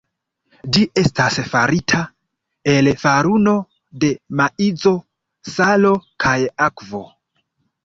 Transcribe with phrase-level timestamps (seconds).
[0.77, 1.99] Ĝi estas farita
[2.73, 3.55] el faruno
[4.05, 4.97] de maizo,
[5.55, 5.95] salo
[6.27, 6.37] kaj
[6.73, 7.07] akvo.